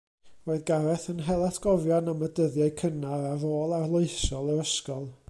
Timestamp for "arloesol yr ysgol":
3.81-5.11